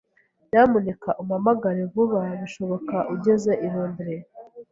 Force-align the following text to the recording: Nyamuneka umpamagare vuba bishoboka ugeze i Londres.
Nyamuneka 0.49 1.09
umpamagare 1.21 1.81
vuba 1.93 2.19
bishoboka 2.41 2.95
ugeze 3.13 3.51
i 3.65 3.67
Londres. 3.73 4.23